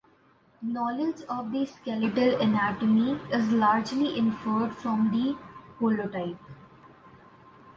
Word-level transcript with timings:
Knowledge 0.63 1.21
of 1.29 1.51
the 1.51 1.63
skeletal 1.67 2.41
anatomy 2.41 3.19
is 3.31 3.51
largely 3.51 4.17
inferred 4.17 4.73
from 4.75 5.11
the 5.11 5.37
holotype. 5.79 6.39